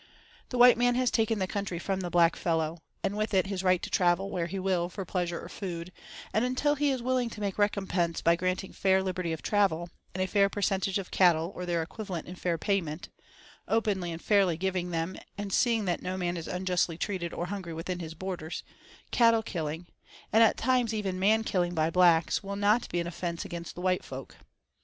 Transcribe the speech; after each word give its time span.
The 0.49 0.57
white 0.57 0.79
man 0.79 0.95
has 0.95 1.11
taken 1.11 1.37
the 1.37 1.45
country 1.45 1.77
from 1.77 1.99
the 1.99 2.09
black 2.09 2.35
fellow, 2.35 2.79
and 3.03 3.15
with 3.15 3.35
it 3.35 3.45
his 3.45 3.61
right 3.61 3.79
to 3.83 3.89
travel 3.91 4.31
where 4.31 4.47
he 4.47 4.57
will 4.57 4.89
for 4.89 5.05
pleasure 5.05 5.39
or 5.39 5.47
food, 5.47 5.91
and 6.33 6.43
until 6.43 6.73
he 6.73 6.89
is 6.89 7.03
willing 7.03 7.29
to 7.29 7.39
make 7.39 7.59
recompense 7.59 8.19
by 8.19 8.35
granting 8.35 8.73
fair 8.73 9.03
liberty 9.03 9.31
of 9.31 9.43
travel, 9.43 9.91
and 10.15 10.23
a 10.23 10.27
fair 10.27 10.49
percentage 10.49 10.97
of 10.97 11.11
cattle 11.11 11.51
or 11.53 11.67
their 11.67 11.83
equivalent 11.83 12.27
in 12.27 12.33
fair 12.33 12.57
payment—openly 12.57 14.11
and 14.11 14.23
fairly 14.23 14.57
giving 14.57 14.89
them, 14.89 15.17
and 15.37 15.53
seeing 15.53 15.85
that 15.85 16.01
no 16.01 16.17
man 16.17 16.35
is 16.35 16.47
unjustly 16.47 16.97
treated 16.97 17.31
or 17.31 17.45
hungry 17.45 17.71
within 17.75 17.99
his 17.99 18.15
borders—cattle 18.15 19.43
killing, 19.43 19.85
and 20.33 20.41
at 20.41 20.57
times 20.57 20.95
even 20.95 21.19
man 21.19 21.43
killing 21.43 21.75
by 21.75 21.91
blacks, 21.91 22.41
will 22.41 22.55
not 22.55 22.89
be 22.89 22.99
an 22.99 23.05
offence 23.05 23.45
against 23.45 23.75
the 23.75 23.81
white 23.81 24.03
folk. 24.03 24.37